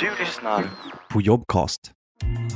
Du 0.00 0.10
lyssnar 0.20 0.70
på 1.10 1.20
Jobcast. 1.20 1.80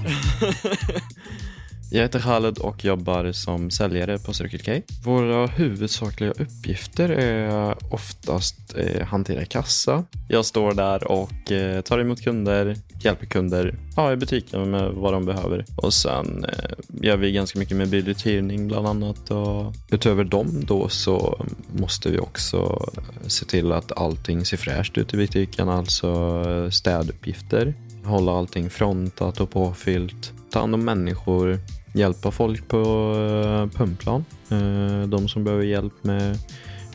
Jag 1.90 2.02
heter 2.02 2.20
Khaled 2.20 2.58
och 2.58 2.84
jobbar 2.84 3.32
som 3.32 3.70
säljare 3.70 4.18
på 4.18 4.32
Circle 4.32 4.58
K. 4.58 4.94
Våra 5.04 5.46
huvudsakliga 5.46 6.30
uppgifter 6.30 7.08
är 7.08 7.74
oftast 7.94 8.56
eh, 8.76 9.06
hantera 9.06 9.44
kassa. 9.44 10.04
Jag 10.28 10.44
står 10.44 10.74
där 10.74 11.10
och 11.12 11.52
eh, 11.52 11.80
tar 11.80 11.98
emot 11.98 12.22
kunder, 12.22 12.76
hjälper 13.00 13.26
kunder 13.26 13.78
ja, 13.96 14.12
i 14.12 14.16
butiken 14.16 14.70
med 14.70 14.92
vad 14.92 15.12
de 15.12 15.24
behöver. 15.24 15.64
Och 15.76 15.94
sen 15.94 16.44
eh, 16.44 16.70
gör 17.02 17.16
vi 17.16 17.32
ganska 17.32 17.58
mycket 17.58 17.76
med 17.76 17.88
biluthyrning 17.88 18.68
bland 18.68 18.86
annat. 18.86 19.30
Och 19.30 19.74
utöver 19.90 20.24
dem 20.24 20.64
då 20.66 20.88
så 20.88 21.44
måste 21.72 22.10
vi 22.10 22.18
också 22.18 22.88
eh, 22.96 23.26
se 23.26 23.44
till 23.44 23.72
att 23.72 23.98
allting 23.98 24.44
ser 24.44 24.56
fräscht 24.56 24.98
ut 24.98 25.14
i 25.14 25.16
butiken, 25.16 25.68
alltså 25.68 26.42
eh, 26.46 26.70
städuppgifter. 26.70 27.74
Hålla 28.06 28.38
allting 28.38 28.70
frontat 28.70 29.40
och 29.40 29.50
påfyllt. 29.50 30.32
Ta 30.50 30.60
hand 30.60 30.74
om 30.74 30.84
människor, 30.84 31.58
hjälpa 31.94 32.30
folk 32.30 32.68
på 32.68 32.78
eh, 32.78 33.78
pumplan. 33.78 34.24
Eh, 34.48 35.08
de 35.08 35.28
som 35.28 35.44
behöver 35.44 35.64
hjälp 35.64 36.04
med 36.04 36.38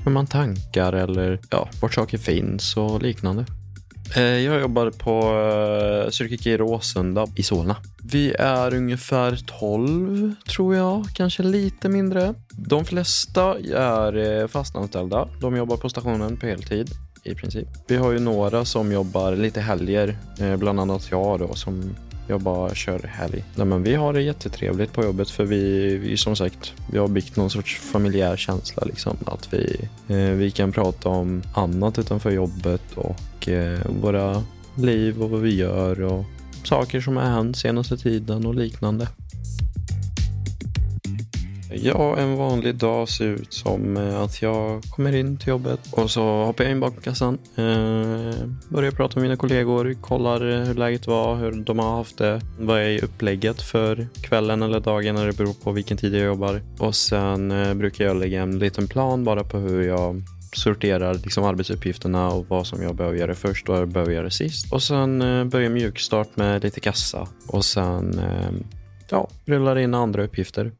hur 0.04 0.12
man 0.12 0.27
tankar 0.27 0.94
eller 0.94 1.40
ja, 1.49 1.70
vart 1.82 1.94
saker 1.94 2.18
finns 2.18 2.77
och 2.77 3.02
liknande. 3.02 3.45
Eh, 4.16 4.23
jag 4.23 4.62
jobbar 4.62 4.91
på 4.91 5.20
eh, 6.05 6.09
Cirkel 6.09 6.38
K 6.38 6.49
Råsunda 6.63 7.27
i 7.35 7.43
Solna. 7.43 7.76
Vi 8.04 8.34
är 8.34 8.73
ungefär 8.73 9.40
12 9.59 10.35
tror 10.49 10.76
jag, 10.76 11.05
kanske 11.13 11.43
lite 11.43 11.90
mindre. 11.90 12.34
De 12.49 12.85
flesta 12.85 13.55
är 13.76 14.41
eh, 14.41 14.48
fastanställda. 14.48 15.27
De 15.41 15.55
jobbar 15.55 15.77
på 15.77 15.90
stationen 15.90 16.38
på 16.38 16.46
heltid 16.46 16.90
i 17.23 17.35
princip. 17.35 17.67
Vi 17.88 17.95
har 17.95 18.11
ju 18.11 18.20
några 18.20 18.66
som 18.66 18.91
jobbar 18.91 19.35
lite 19.35 19.62
helger, 19.62 20.17
eh, 20.39 20.55
bland 20.55 20.79
annat 20.79 21.12
jag 21.12 21.39
då 21.39 21.53
som 21.53 21.95
jag 22.27 22.41
bara 22.41 22.75
kör 22.75 22.99
helg. 22.99 23.43
Nej, 23.55 23.65
men 23.65 23.84
vi 23.84 23.96
har 23.96 24.13
det 24.13 24.21
jättetrevligt 24.21 24.93
på 24.93 25.04
jobbet 25.04 25.29
för 25.29 25.46
vi, 25.46 25.98
vi 25.98 26.18
som 26.18 26.35
sagt, 26.35 26.73
vi 26.91 26.98
har 26.98 27.07
byggt 27.07 27.35
någon 27.35 27.49
sorts 27.49 27.79
familjär 27.79 28.37
känsla 28.37 28.84
liksom. 28.85 29.18
Att 29.26 29.54
vi, 29.54 29.90
eh, 30.07 30.18
vi 30.18 30.51
kan 30.51 30.71
prata 30.71 31.09
om 31.09 31.43
annat 31.55 31.99
utanför 31.99 32.31
jobbet 32.31 32.84
och 32.96 33.49
eh, 33.49 33.79
våra 34.01 34.43
liv 34.76 35.24
och 35.24 35.29
vad 35.29 35.41
vi 35.41 35.55
gör 35.55 36.01
och 36.01 36.26
saker 36.63 37.01
som 37.01 37.18
har 37.18 37.24
hänt 37.24 37.57
senaste 37.57 37.98
tiden 37.98 38.46
och 38.46 38.55
liknande. 38.55 39.07
Ja, 41.74 42.18
en 42.18 42.36
vanlig 42.36 42.76
dag 42.76 43.10
ser 43.10 43.26
ut 43.26 43.54
som 43.54 43.98
eh, 43.98 44.22
att 44.22 44.41
jag 44.41 44.84
kommer 44.84 45.16
in 45.16 45.38
till 45.38 45.48
jobbet 45.48 45.80
och 45.91 46.12
så 46.12 46.44
hoppar 46.44 46.64
jag 46.64 46.72
in 46.72 46.80
bakom 46.80 47.02
kassan. 47.02 47.38
Eh, 47.55 48.48
börjar 48.70 48.91
prata 48.91 49.20
med 49.20 49.24
mina 49.24 49.36
kollegor, 49.36 49.94
kollar 50.02 50.49
eh, 50.49 50.66
hur 50.66 50.74
läget 50.74 51.08
var, 51.08 51.36
hur 51.36 51.52
de 51.52 51.80
har 51.80 51.96
haft 51.96 52.18
det. 52.18 52.42
Vad 52.60 52.82
är 52.82 53.04
upplägget 53.04 53.62
för 53.62 54.08
kvällen 54.22 54.62
eller 54.62 54.80
dagen 54.80 55.16
när 55.16 55.26
det 55.26 55.38
beror 55.38 55.54
på 55.64 55.72
vilken 55.72 55.98
tid 55.98 56.16
jag 56.16 56.26
jobbar. 56.26 56.62
Och 56.80 56.96
sen 56.96 57.52
eh, 57.52 57.74
brukar 57.74 58.05
jag 58.05 58.18
lägga 58.18 58.42
en 58.42 58.60
liten 58.60 58.88
plan 58.88 59.24
bara 59.24 59.44
på 59.44 59.58
hur 59.58 59.88
jag 59.88 60.22
sorterar 60.55 61.14
liksom 61.14 61.44
arbetsuppgifterna 61.44 62.30
och 62.30 62.46
vad 62.49 62.68
som 62.68 62.82
jag 62.82 62.96
behöver 62.96 63.18
göra 63.18 63.36
först 63.36 63.70
och 63.70 63.76
vad 63.76 63.82
jag 63.82 63.90
behöver 63.90 64.14
göra 64.14 64.30
sist. 64.30 64.74
Och 64.74 64.84
sen 64.84 65.22
eh, 65.22 65.46
börjar 65.46 65.69
mjukstart 65.69 66.38
med 66.38 66.64
lite 66.64 66.80
kassa 66.80 67.28
och 67.47 67.66
sen 67.66 68.19
eh, 68.19 68.52
ja, 69.09 69.30
rullar 69.46 69.78
in 69.78 69.94
andra 69.94 70.24
uppgifter. 70.24 70.72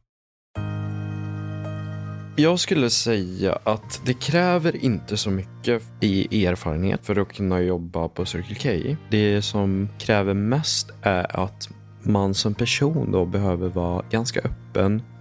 Jag 2.36 2.58
skulle 2.58 2.90
säga 2.90 3.58
att 3.64 4.00
det 4.04 4.14
kräver 4.14 4.84
inte 4.84 5.16
så 5.16 5.30
mycket 5.30 5.82
i 6.00 6.46
erfarenhet 6.46 7.06
för 7.06 7.20
att 7.20 7.32
kunna 7.32 7.60
jobba 7.60 8.08
på 8.08 8.24
Circle 8.24 8.54
K. 8.54 8.96
Det 9.10 9.42
som 9.42 9.88
kräver 9.98 10.34
mest 10.34 10.90
är 11.02 11.40
att 11.40 11.68
man 12.02 12.34
som 12.34 12.54
person 12.54 13.12
då 13.12 13.24
behöver 13.24 13.68
vara 13.68 14.04
ganska 14.10 14.40
öppen, 14.40 14.61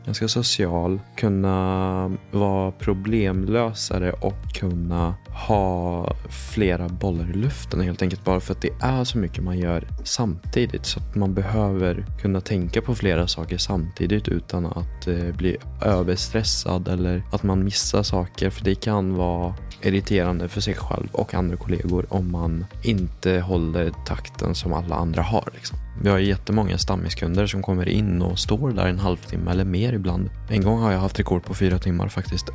ganska 0.06 0.28
social, 0.28 1.00
kunna 1.16 2.18
vara 2.32 2.72
problemlösare 2.72 4.12
och 4.12 4.54
kunna 4.54 5.16
ha 5.48 6.16
flera 6.30 6.90
bollar 6.90 7.30
i 7.30 7.34
luften 7.34 7.82
helt 7.82 8.02
enkelt 8.02 8.26
bara 8.26 8.40
för 8.40 8.54
att 8.54 8.62
det 8.62 8.72
är 8.82 9.04
så 9.04 9.18
mycket 9.18 9.44
man 9.44 9.60
gör 9.60 9.88
samtidigt 10.04 10.86
så 10.86 11.00
att 11.00 11.16
man 11.16 11.34
behöver 11.34 12.06
kunna 12.22 12.42
tänka 12.42 12.82
på 12.82 12.96
flera 12.96 13.28
saker 13.28 13.58
samtidigt 13.58 14.28
utan 14.28 14.66
att 14.66 15.08
eh, 15.08 15.36
bli 15.38 15.58
överstressad 15.82 16.88
eller 16.88 17.24
att 17.32 17.44
man 17.44 17.64
missar 17.64 18.04
saker 18.04 18.50
för 18.50 18.66
det 18.66 18.76
kan 18.76 19.14
vara 19.16 19.54
irriterande 19.82 20.48
för 20.48 20.62
sig 20.62 20.74
själv 20.74 21.08
och 21.12 21.34
andra 21.34 21.58
kollegor 21.58 22.06
om 22.10 22.32
man 22.32 22.66
inte 22.84 23.40
håller 23.40 23.92
takten 24.06 24.56
som 24.56 24.74
alla 24.74 24.96
andra 24.96 25.22
har. 25.22 25.50
Liksom. 25.54 25.78
Vi 26.04 26.10
har 26.10 26.20
jättemånga 26.20 26.78
stammiskunder 26.78 27.48
som 27.48 27.62
kommer 27.62 27.90
in 27.90 28.22
och 28.22 28.40
står 28.40 28.72
där 28.72 28.88
en 28.88 29.00
halvtimme 29.00 29.41
eller 29.48 29.66
mer 29.66 29.94
ibland. 29.94 30.30
En 30.50 30.64
gång 30.64 30.80
har 30.82 30.92
jag 30.92 31.00
haft 31.00 31.20
rekord 31.20 31.44
på 31.44 31.54
fyra 31.54 31.80
timmar 31.80 32.08
faktiskt. 32.08 32.50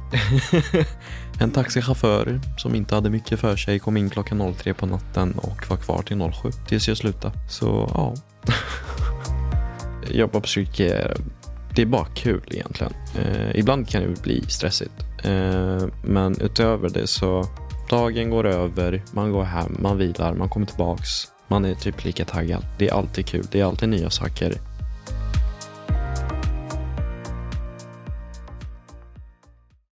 en 1.41 1.51
taxichaufför 1.51 2.41
som 2.59 2.75
inte 2.75 2.95
hade 2.95 3.11
mycket 3.11 3.41
för 3.41 3.57
sig 3.57 3.79
kom 3.79 3.97
in 3.97 4.11
klockan 4.11 4.55
03 4.55 4.75
på 4.75 4.87
natten 4.87 5.33
och 5.37 5.71
var 5.71 5.77
kvar 5.77 6.03
till 6.03 6.33
07 6.33 6.51
tills 6.69 6.89
jag 6.89 6.97
slutade. 6.97 7.35
Så 7.49 7.91
ja. 7.95 8.15
Jobba 10.11 10.33
på 10.33 10.41
psyke, 10.41 11.15
det 11.75 11.83
är 11.83 11.87
bara 11.87 12.05
kul 12.05 12.43
egentligen. 12.51 12.93
Eh, 13.19 13.59
ibland 13.59 13.89
kan 13.89 14.03
det 14.03 14.23
bli 14.23 14.45
stressigt. 14.49 14.93
Eh, 15.25 15.87
men 16.05 16.41
utöver 16.41 16.89
det 16.89 17.07
så 17.07 17.47
dagen 17.91 18.31
går 18.31 18.47
över, 18.47 19.03
man 19.13 19.33
går 19.33 19.45
hem, 19.45 19.77
man 19.79 19.99
vilar, 19.99 20.35
man 20.35 20.49
kommer 20.49 20.67
tillbaks. 20.67 21.27
Man 21.49 21.65
är 21.65 21.75
typ 21.75 22.05
lika 22.05 22.25
taggad. 22.25 22.67
Det 22.79 22.89
är 22.89 22.95
alltid 22.95 23.27
kul. 23.27 23.47
Det 23.51 23.61
är 23.61 23.65
alltid 23.65 23.89
nya 23.89 24.11
saker. 24.11 24.55